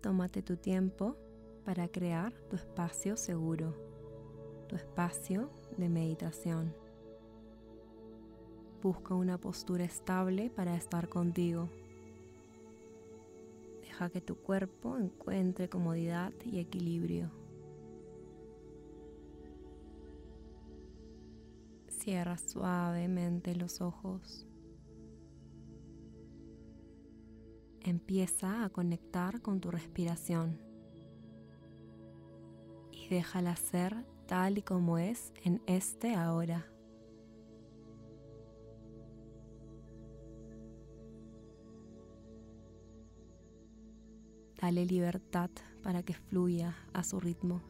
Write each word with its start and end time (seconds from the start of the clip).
tómate 0.00 0.42
tu 0.42 0.56
tiempo 0.56 1.16
para 1.64 1.88
crear 1.88 2.32
tu 2.48 2.56
espacio 2.56 3.16
seguro, 3.16 3.74
tu 4.68 4.76
espacio 4.76 5.50
de 5.76 5.88
meditación. 5.88 6.74
Busca 8.82 9.14
una 9.14 9.38
postura 9.38 9.84
estable 9.84 10.48
para 10.50 10.74
estar 10.74 11.08
contigo. 11.08 11.68
Deja 13.82 14.08
que 14.08 14.22
tu 14.22 14.36
cuerpo 14.36 14.96
encuentre 14.96 15.68
comodidad 15.68 16.32
y 16.46 16.60
equilibrio. 16.60 17.30
Cierra 21.88 22.38
suavemente 22.38 23.54
los 23.54 23.82
ojos. 23.82 24.46
Empieza 27.90 28.62
a 28.62 28.68
conectar 28.68 29.42
con 29.42 29.60
tu 29.60 29.72
respiración 29.72 30.60
y 32.92 33.08
déjala 33.08 33.56
ser 33.56 34.06
tal 34.28 34.58
y 34.58 34.62
como 34.62 34.96
es 34.96 35.32
en 35.42 35.60
este 35.66 36.14
ahora. 36.14 36.68
Dale 44.62 44.86
libertad 44.86 45.50
para 45.82 46.04
que 46.04 46.14
fluya 46.14 46.76
a 46.92 47.02
su 47.02 47.18
ritmo. 47.18 47.60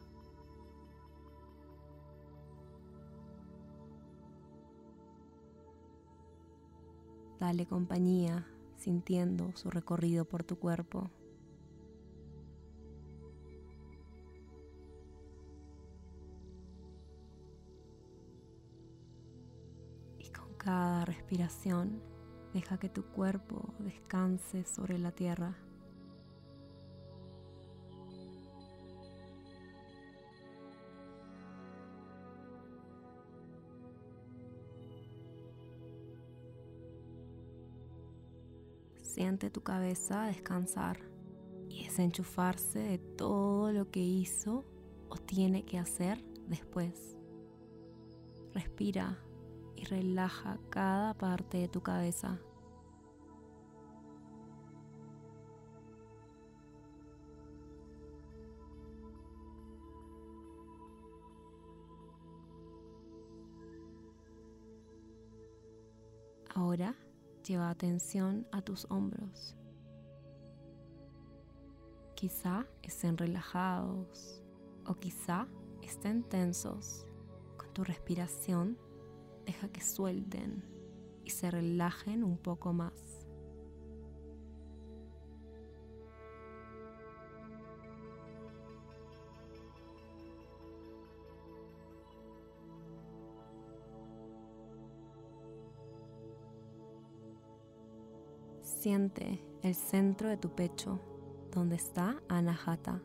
Dale 7.39 7.65
compañía 7.65 8.45
sintiendo 8.81 9.51
su 9.55 9.69
recorrido 9.69 10.25
por 10.25 10.43
tu 10.43 10.57
cuerpo. 10.57 11.09
Y 20.17 20.29
con 20.31 20.53
cada 20.55 21.05
respiración 21.05 22.01
deja 22.53 22.79
que 22.79 22.89
tu 22.89 23.03
cuerpo 23.03 23.73
descanse 23.79 24.65
sobre 24.65 24.97
la 24.97 25.11
tierra. 25.11 25.55
Siente 39.21 39.51
tu 39.51 39.61
cabeza 39.61 40.23
descansar 40.23 40.97
y 41.69 41.83
desenchufarse 41.83 42.79
de 42.79 42.97
todo 42.97 43.71
lo 43.71 43.91
que 43.91 43.99
hizo 43.99 44.65
o 45.09 45.15
tiene 45.15 45.63
que 45.63 45.77
hacer 45.77 46.25
después. 46.47 47.19
Respira 48.51 49.19
y 49.75 49.85
relaja 49.85 50.57
cada 50.71 51.13
parte 51.13 51.59
de 51.59 51.67
tu 51.67 51.81
cabeza. 51.81 52.39
Ahora 66.55 66.95
Lleva 67.47 67.69
atención 67.69 68.47
a 68.51 68.61
tus 68.61 68.85
hombros. 68.89 69.55
Quizá 72.15 72.67
estén 72.83 73.17
relajados 73.17 74.43
o 74.85 74.93
quizá 74.93 75.47
estén 75.81 76.23
tensos. 76.23 77.07
Con 77.57 77.73
tu 77.73 77.83
respiración, 77.83 78.77
deja 79.45 79.69
que 79.69 79.81
suelten 79.81 80.63
y 81.25 81.31
se 81.31 81.49
relajen 81.49 82.23
un 82.23 82.37
poco 82.37 82.73
más. 82.73 83.20
Siente 98.81 99.39
el 99.61 99.75
centro 99.75 100.27
de 100.27 100.37
tu 100.37 100.55
pecho, 100.55 100.99
donde 101.51 101.75
está 101.75 102.19
Anahata, 102.27 102.99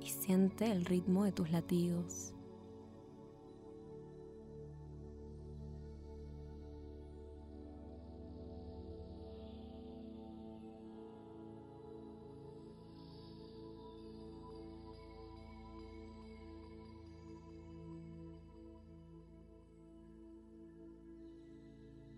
y 0.00 0.10
siente 0.10 0.70
el 0.70 0.84
ritmo 0.84 1.24
de 1.24 1.32
tus 1.32 1.50
latidos. 1.50 2.32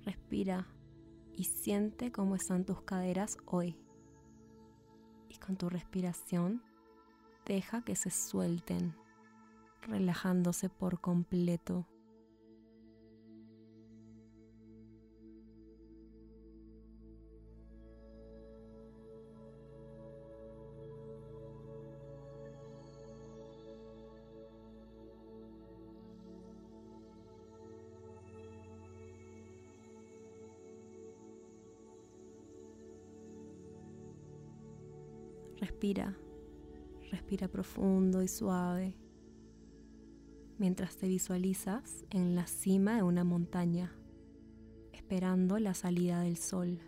Respira 0.05 0.76
y 1.37 1.45
siente 1.45 2.11
cómo 2.11 2.35
están 2.35 2.65
tus 2.65 2.81
caderas 2.83 3.37
hoy. 3.45 3.77
Y 5.29 5.37
con 5.37 5.57
tu 5.57 5.69
respiración, 5.69 6.63
deja 7.45 7.83
que 7.83 7.95
se 7.95 8.11
suelten, 8.11 8.95
relajándose 9.83 10.69
por 10.69 11.01
completo. 11.01 11.87
Respira, 35.87 36.17
respira 37.13 37.47
profundo 37.47 38.21
y 38.21 38.27
suave 38.27 38.97
mientras 40.59 40.97
te 40.97 41.07
visualizas 41.07 42.05
en 42.11 42.35
la 42.35 42.49
cima 42.49 42.97
de 42.97 43.05
una 43.05 43.23
montaña, 43.23 43.93
esperando 44.93 45.61
la 45.61 45.75
salida 45.75 46.23
del 46.23 46.39
sol. 46.39 46.81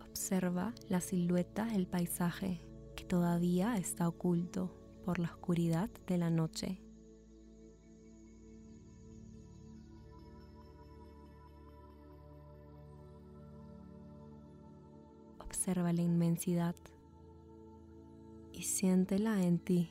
Observa 0.00 0.74
la 0.88 1.02
silueta 1.02 1.66
del 1.66 1.86
paisaje 1.86 2.62
que 2.96 3.04
todavía 3.04 3.76
está 3.76 4.08
oculto 4.08 4.74
por 5.04 5.18
la 5.18 5.28
oscuridad 5.28 5.90
de 6.06 6.16
la 6.16 6.30
noche. 6.30 6.87
Observa 15.68 15.92
la 15.92 16.00
inmensidad 16.00 16.74
y 18.54 18.62
siéntela 18.62 19.42
en 19.42 19.58
ti. 19.58 19.90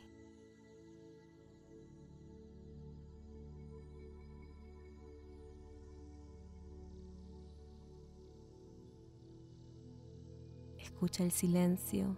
Escucha 10.80 11.24
el 11.24 11.32
silencio 11.32 12.18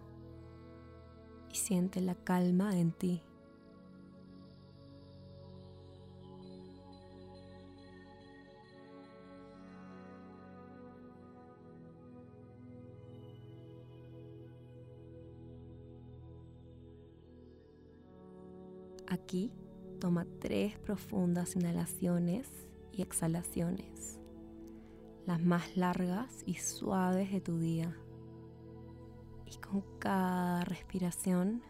y 1.52 1.56
siente 1.58 2.00
la 2.00 2.16
calma 2.16 2.80
en 2.80 2.94
ti. 2.94 3.22
Aquí 19.30 19.52
toma 20.00 20.26
tres 20.40 20.76
profundas 20.80 21.56
inhalaciones 21.56 22.50
y 22.92 23.04
exhalaciones, 23.04 24.20
las 25.28 25.40
más 25.40 25.78
largas 25.78 26.42
y 26.48 26.56
suaves 26.56 27.32
de 27.32 27.40
tu 27.40 27.60
día. 27.60 27.96
Y 29.46 29.56
con 29.58 29.84
cada 30.00 30.66
respiración 30.66 31.62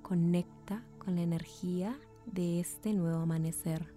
conecta 0.00 0.86
con 0.96 1.16
la 1.16 1.20
energía 1.20 2.00
de 2.24 2.60
este 2.60 2.94
nuevo 2.94 3.18
amanecer. 3.18 3.95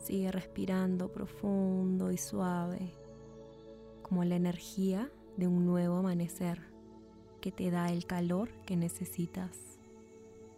Sigue 0.00 0.32
respirando 0.32 1.12
profundo 1.12 2.10
y 2.10 2.16
suave, 2.16 2.94
como 4.02 4.24
la 4.24 4.36
energía 4.36 5.10
de 5.36 5.46
un 5.46 5.66
nuevo 5.66 5.96
amanecer 5.96 6.58
que 7.42 7.52
te 7.52 7.70
da 7.70 7.92
el 7.92 8.06
calor 8.06 8.50
que 8.64 8.76
necesitas 8.76 9.78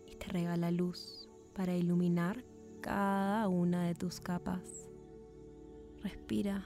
y 0.07 0.15
te 0.15 0.27
regala 0.29 0.71
luz 0.71 1.29
para 1.55 1.77
iluminar 1.77 2.45
cada 2.81 3.49
una 3.49 3.85
de 3.85 3.97
tus 3.97 4.21
capas. 4.21 4.89
Respira 6.03 6.65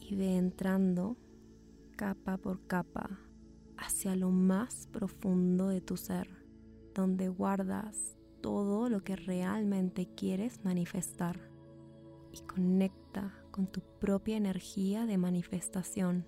y 0.00 0.14
ve 0.14 0.36
entrando 0.36 1.16
capa 1.96 2.36
por 2.36 2.64
capa 2.68 3.18
hacia 3.76 4.14
lo 4.14 4.30
más 4.30 4.86
profundo 4.92 5.68
de 5.68 5.80
tu 5.80 5.96
ser, 5.96 6.28
donde 6.94 7.28
guardas 7.28 8.16
todo 8.40 8.88
lo 8.88 9.02
que 9.02 9.16
realmente 9.16 10.06
quieres 10.06 10.64
manifestar 10.64 11.55
y 12.36 12.42
conecta 12.42 13.32
con 13.50 13.66
tu 13.66 13.80
propia 14.00 14.36
energía 14.36 15.06
de 15.06 15.18
manifestación. 15.18 16.26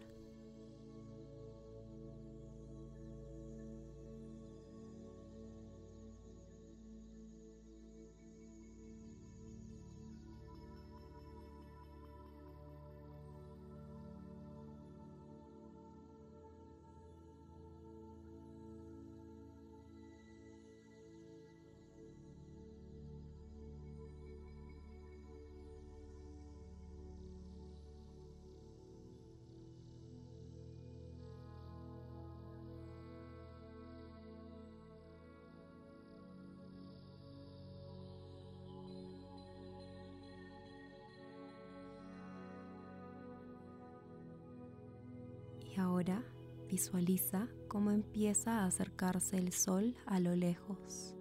Ahora 45.79 46.25
visualiza 46.69 47.49
cómo 47.69 47.91
empieza 47.91 48.61
a 48.61 48.67
acercarse 48.67 49.39
el 49.39 49.53
sol 49.53 49.97
a 50.07 50.21
lo 50.21 50.35
lejos. 50.35 51.15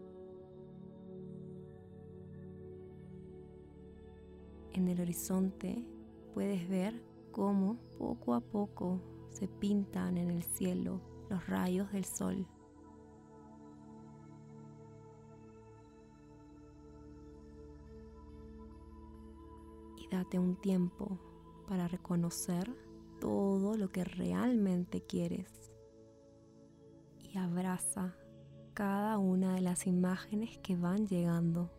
En 4.74 4.88
el 4.88 5.01
horizonte 5.01 5.83
puedes 6.33 6.68
ver 6.69 7.01
cómo 7.31 7.77
poco 7.98 8.33
a 8.33 8.42
poco 8.42 9.01
se 9.30 9.48
pintan 9.48 10.18
en 10.18 10.30
el 10.30 10.44
cielo 10.44 11.01
los 11.30 11.48
rayos 11.48 11.92
del 11.92 12.06
sol. 12.06 12.48
Y 19.98 20.07
date 20.10 20.39
un 20.39 20.56
tiempo 20.56 21.18
para 21.68 21.88
reconocer 21.88 22.87
todo 23.19 23.77
lo 23.77 23.89
que 23.89 24.03
realmente 24.03 25.01
quieres 25.01 25.71
y 27.23 27.37
abraza 27.37 28.15
cada 28.73 29.17
una 29.17 29.55
de 29.55 29.61
las 29.61 29.87
imágenes 29.87 30.57
que 30.59 30.75
van 30.75 31.07
llegando. 31.07 31.71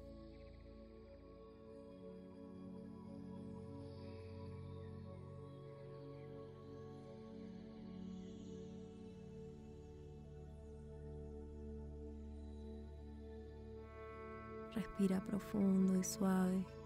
Respira 14.74 15.20
profundo 15.24 15.96
y 15.96 16.04
suave. 16.04 16.77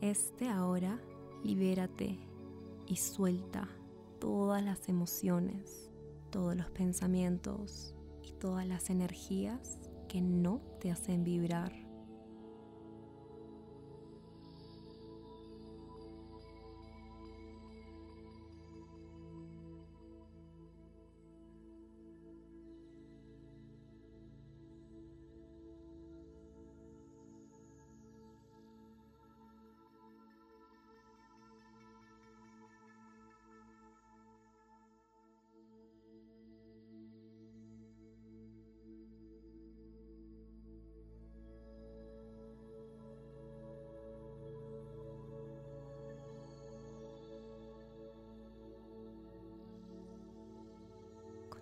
Este 0.00 0.48
ahora, 0.48 0.98
libérate 1.44 2.18
y 2.86 2.96
suelta 2.96 3.68
todas 4.18 4.62
las 4.62 4.88
emociones, 4.88 5.90
todos 6.30 6.56
los 6.56 6.70
pensamientos 6.70 7.94
y 8.22 8.32
todas 8.32 8.66
las 8.66 8.90
energías 8.90 9.78
que 10.08 10.20
no 10.20 10.60
te 10.80 10.90
hacen 10.90 11.22
vibrar. 11.22 11.89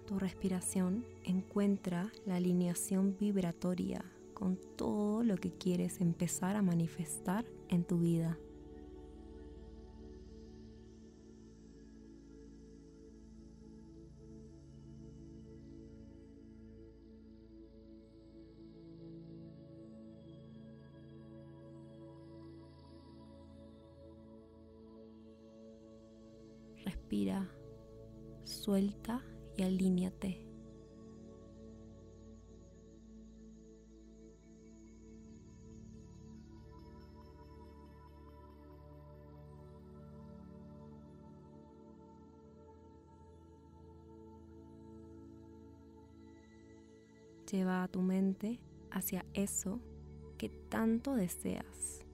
Tu 0.09 0.19
respiración 0.19 1.05
encuentra 1.23 2.11
la 2.25 2.37
alineación 2.37 3.15
vibratoria 3.21 4.03
con 4.33 4.59
todo 4.75 5.23
lo 5.23 5.37
que 5.37 5.53
quieres 5.53 6.01
empezar 6.01 6.57
a 6.57 6.63
manifestar 6.63 7.45
en 7.69 7.85
tu 7.85 7.99
vida. 7.99 8.39
Respira, 26.87 27.47
suelta 28.45 29.23
y 29.59 29.63
alíñate. 29.65 30.45
Lleva 47.51 47.83
a 47.83 47.89
tu 47.89 48.01
mente 48.01 48.61
hacia 48.91 49.25
eso 49.35 49.81
que 50.37 50.51
tanto 50.51 51.15
deseas. 51.15 52.08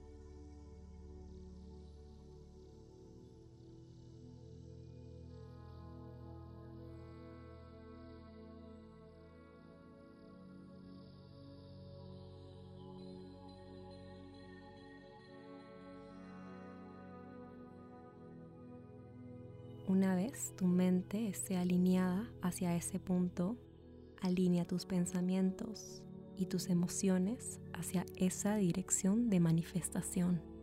Tu 20.57 20.65
mente 20.65 21.27
esté 21.27 21.57
alineada 21.57 22.29
hacia 22.41 22.75
ese 22.75 22.99
punto, 22.99 23.57
alinea 24.21 24.65
tus 24.65 24.85
pensamientos 24.85 26.03
y 26.35 26.47
tus 26.47 26.69
emociones 26.69 27.59
hacia 27.73 28.05
esa 28.17 28.55
dirección 28.55 29.29
de 29.29 29.39
manifestación. 29.39 30.54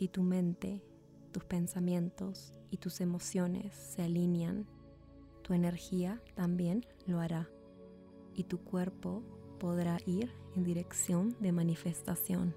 Si 0.00 0.08
tu 0.08 0.22
mente, 0.22 0.82
tus 1.30 1.44
pensamientos 1.44 2.54
y 2.70 2.78
tus 2.78 3.02
emociones 3.02 3.74
se 3.74 4.00
alinean, 4.00 4.66
tu 5.42 5.52
energía 5.52 6.22
también 6.34 6.86
lo 7.04 7.20
hará 7.20 7.50
y 8.34 8.44
tu 8.44 8.64
cuerpo 8.64 9.22
podrá 9.58 9.98
ir 10.06 10.32
en 10.56 10.64
dirección 10.64 11.36
de 11.40 11.52
manifestación. 11.52 12.56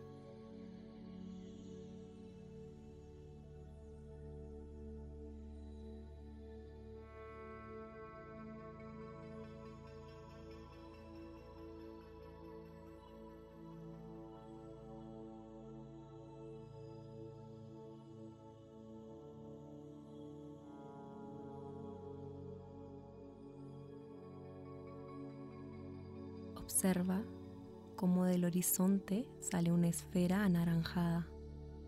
Horizonte 28.45 29.27
sale 29.39 29.71
una 29.71 29.87
esfera 29.87 30.43
anaranjada. 30.43 31.27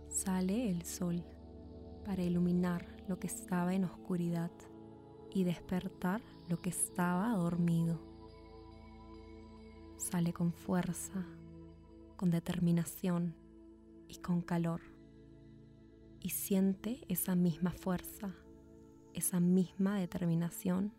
Sale 0.09 0.69
el 0.69 0.83
sol 0.83 1.23
para 2.05 2.23
iluminar 2.23 2.85
lo 3.07 3.19
que 3.19 3.27
estaba 3.27 3.73
en 3.73 3.83
oscuridad 3.83 4.51
y 5.33 5.43
despertar 5.43 6.21
lo 6.47 6.61
que 6.61 6.69
estaba 6.69 7.29
dormido. 7.35 7.99
Sale 9.97 10.31
con 10.31 10.53
fuerza, 10.53 11.25
con 12.15 12.31
determinación 12.31 13.35
y 14.07 14.17
con 14.17 14.41
calor. 14.41 14.81
Y 16.21 16.29
siente 16.29 17.05
esa 17.09 17.35
misma 17.35 17.71
fuerza, 17.71 18.33
esa 19.13 19.39
misma 19.39 19.99
determinación 19.99 20.93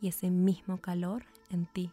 y 0.00 0.08
ese 0.08 0.30
mismo 0.30 0.80
calor 0.80 1.24
en 1.50 1.66
ti. 1.66 1.92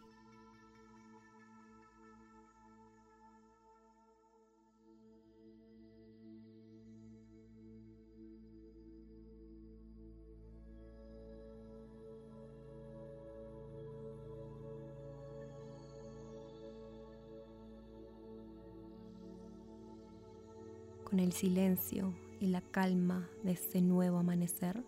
Con 21.18 21.24
el 21.24 21.32
silencio 21.32 22.14
y 22.38 22.46
la 22.46 22.60
calma 22.60 23.28
de 23.42 23.50
este 23.50 23.82
nuevo 23.82 24.18
amanecer, 24.18 24.84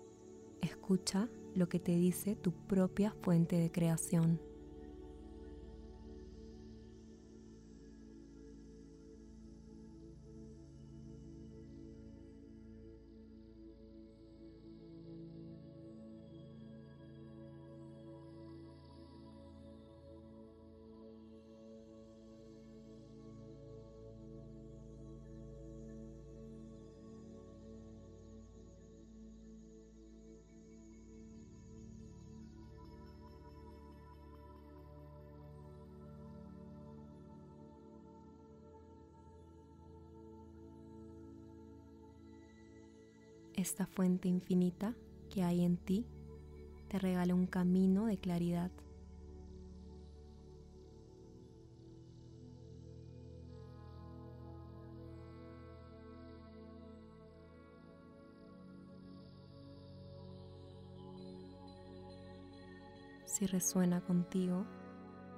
escucha 0.60 1.28
lo 1.56 1.68
que 1.68 1.80
te 1.80 1.96
dice 1.96 2.36
tu 2.36 2.52
propia 2.52 3.12
fuente 3.20 3.56
de 3.56 3.72
creación. 3.72 4.40
Esta 43.60 43.86
fuente 43.86 44.28
infinita 44.28 44.94
que 45.28 45.42
hay 45.42 45.64
en 45.64 45.76
ti 45.76 46.06
te 46.88 46.98
regala 46.98 47.34
un 47.34 47.46
camino 47.46 48.06
de 48.06 48.18
claridad. 48.18 48.70
Si 63.24 63.46
resuena 63.46 64.00
contigo, 64.00 64.66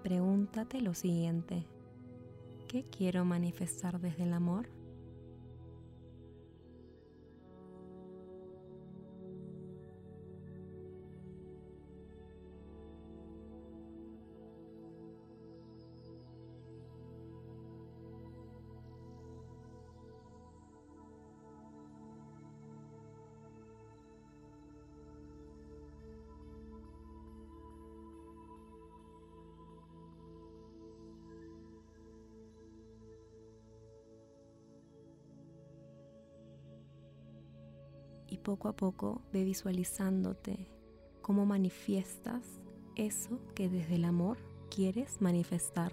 pregúntate 0.02 0.81
lo 0.81 0.95
siguiente. 0.95 1.67
¿Qué 2.67 2.85
quiero 2.85 3.25
manifestar 3.25 4.00
desde 4.00 4.23
el 4.23 4.33
amor? 4.33 4.82
Y 38.33 38.39
poco 38.39 38.69
a 38.69 38.73
poco 38.73 39.21
ve 39.31 39.45
visualizándote 39.45 40.67
cómo 41.21 41.45
manifiestas 41.45 42.62
eso 42.97 43.39
que 43.55 43.69
desde 43.69 43.97
el 43.97 44.07
amor 44.07 44.39
quieres 44.75 45.21
manifestar. 45.21 45.93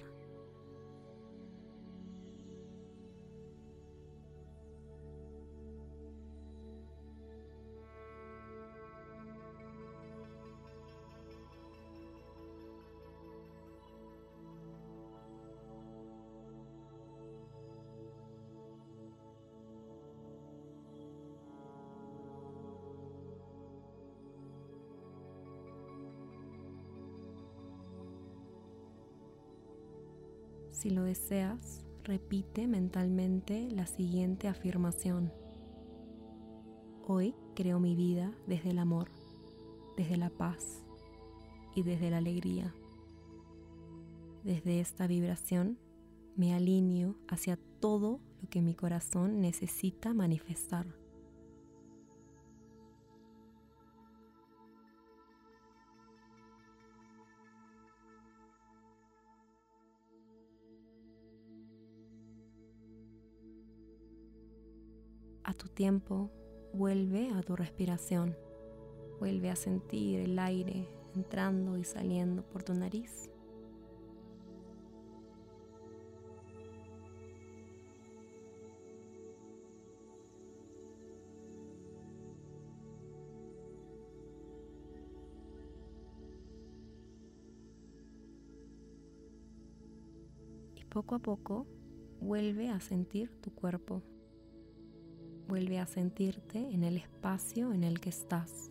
Si 30.79 30.89
lo 30.89 31.03
deseas, 31.03 31.83
repite 32.05 32.65
mentalmente 32.65 33.69
la 33.69 33.85
siguiente 33.85 34.47
afirmación. 34.47 35.29
Hoy 37.05 37.35
creo 37.53 37.81
mi 37.81 37.95
vida 37.95 38.31
desde 38.47 38.69
el 38.69 38.79
amor, 38.79 39.09
desde 39.97 40.15
la 40.15 40.29
paz 40.29 40.81
y 41.75 41.83
desde 41.83 42.09
la 42.11 42.19
alegría. 42.19 42.73
Desde 44.45 44.79
esta 44.79 45.05
vibración 45.05 45.77
me 46.37 46.53
alineo 46.53 47.15
hacia 47.27 47.59
todo 47.81 48.21
lo 48.41 48.49
que 48.49 48.61
mi 48.61 48.73
corazón 48.73 49.41
necesita 49.41 50.13
manifestar. 50.13 50.85
Tu 65.59 65.67
tiempo, 65.67 66.31
vuelve 66.73 67.29
a 67.31 67.43
tu 67.43 67.55
respiración. 67.55 68.35
Vuelve 69.19 69.49
a 69.49 69.57
sentir 69.57 70.21
el 70.21 70.39
aire 70.39 70.87
entrando 71.15 71.77
y 71.77 71.83
saliendo 71.83 72.43
por 72.43 72.63
tu 72.63 72.73
nariz. 72.73 73.29
Y 90.75 90.85
poco 90.85 91.15
a 91.15 91.19
poco 91.19 91.67
vuelve 92.21 92.69
a 92.69 92.79
sentir 92.79 93.29
tu 93.41 93.53
cuerpo 93.53 94.01
Vuelve 95.49 95.79
a 95.79 95.87
sentirte 95.87 96.59
en 96.59 96.83
el 96.83 96.95
espacio 96.97 97.73
en 97.73 97.83
el 97.83 97.99
que 97.99 98.09
estás. 98.09 98.69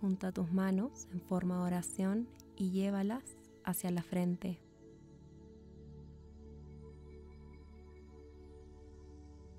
Junta 0.00 0.30
tus 0.30 0.52
manos 0.52 1.08
en 1.12 1.20
forma 1.20 1.56
de 1.56 1.62
oración 1.62 2.28
y 2.54 2.70
llévalas 2.70 3.24
hacia 3.64 3.90
la 3.90 4.04
frente. 4.04 4.69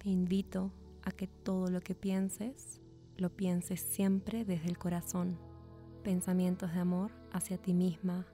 Te 0.01 0.10
invito 0.10 0.72
a 1.03 1.12
que 1.12 1.27
todo 1.27 1.67
lo 1.67 1.79
que 1.79 1.93
pienses, 1.93 2.81
lo 3.17 3.29
pienses 3.29 3.79
siempre 3.81 4.46
desde 4.46 4.67
el 4.67 4.79
corazón. 4.79 5.38
Pensamientos 6.03 6.73
de 6.73 6.80
amor 6.80 7.12
hacia 7.32 7.60
ti 7.60 7.76
misma, 7.76 8.26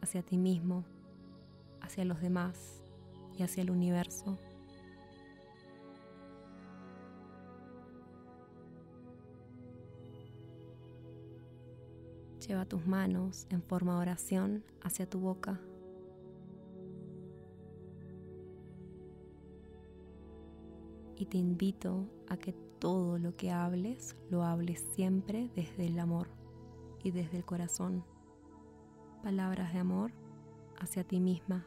hacia 0.00 0.24
ti 0.24 0.36
mismo, 0.36 0.84
hacia 1.80 2.04
los 2.04 2.20
demás 2.20 2.82
y 3.38 3.44
hacia 3.44 3.62
el 3.62 3.70
universo. 3.70 4.36
Lleva 12.48 12.64
tus 12.64 12.84
manos 12.84 13.46
en 13.50 13.62
forma 13.62 13.94
de 13.94 14.00
oración 14.00 14.64
hacia 14.82 15.08
tu 15.08 15.20
boca. 15.20 15.60
Y 21.22 21.26
te 21.26 21.38
invito 21.38 22.08
a 22.26 22.36
que 22.36 22.52
todo 22.80 23.16
lo 23.16 23.36
que 23.36 23.52
hables 23.52 24.16
lo 24.28 24.42
hables 24.42 24.80
siempre 24.96 25.52
desde 25.54 25.86
el 25.86 26.00
amor 26.00 26.26
y 27.04 27.12
desde 27.12 27.36
el 27.36 27.44
corazón. 27.44 28.04
Palabras 29.22 29.72
de 29.72 29.78
amor 29.78 30.10
hacia 30.80 31.04
ti 31.04 31.20
misma, 31.20 31.64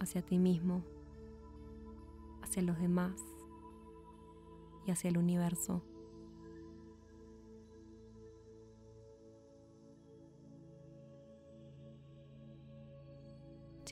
hacia 0.00 0.20
ti 0.20 0.36
mismo, 0.36 0.82
hacia 2.42 2.62
los 2.62 2.76
demás 2.80 3.14
y 4.84 4.90
hacia 4.90 5.10
el 5.10 5.18
universo. 5.18 5.80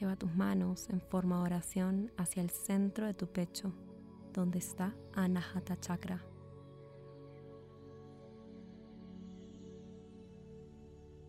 Lleva 0.00 0.16
tus 0.16 0.34
manos 0.34 0.90
en 0.90 1.00
forma 1.00 1.36
de 1.36 1.42
oración 1.44 2.12
hacia 2.16 2.42
el 2.42 2.50
centro 2.50 3.06
de 3.06 3.14
tu 3.14 3.28
pecho, 3.28 3.72
donde 4.32 4.58
está 4.58 4.94
Anahata 5.14 5.78
Chakra. 5.78 6.24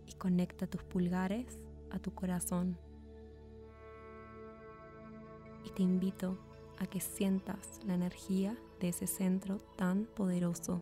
Y 0.07 0.13
conecta 0.13 0.67
tus 0.67 0.83
pulgares 0.83 1.57
a 1.89 1.99
tu 1.99 2.13
corazón. 2.13 2.77
Y 5.65 5.69
te 5.71 5.83
invito 5.83 6.37
a 6.79 6.87
que 6.87 6.99
sientas 6.99 7.79
la 7.85 7.93
energía 7.93 8.57
de 8.79 8.89
ese 8.89 9.07
centro 9.07 9.57
tan 9.75 10.05
poderoso. 10.05 10.81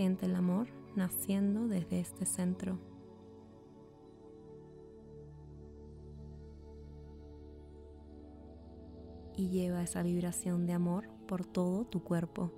Siente 0.00 0.24
el 0.24 0.34
amor 0.34 0.68
naciendo 0.96 1.68
desde 1.68 2.00
este 2.00 2.24
centro. 2.24 2.78
Y 9.36 9.50
lleva 9.50 9.82
esa 9.82 10.02
vibración 10.02 10.64
de 10.64 10.72
amor 10.72 11.06
por 11.28 11.44
todo 11.44 11.84
tu 11.84 12.02
cuerpo. 12.02 12.50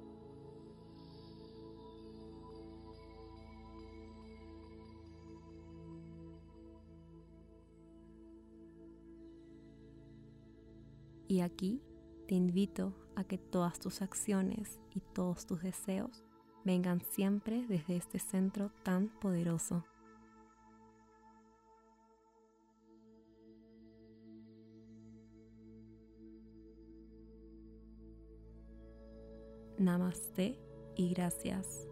Y 11.26 11.40
aquí 11.40 11.82
te 12.28 12.36
invito 12.36 12.94
a 13.16 13.24
que 13.24 13.36
todas 13.36 13.80
tus 13.80 14.00
acciones 14.00 14.78
y 14.94 15.00
todos 15.00 15.44
tus 15.44 15.60
deseos 15.60 16.24
vengan 16.64 17.00
siempre 17.00 17.66
desde 17.68 17.96
este 17.96 18.18
centro 18.18 18.70
tan 18.82 19.08
poderoso. 19.20 19.84
Namaste 29.78 30.58
y 30.94 31.12
gracias. 31.12 31.91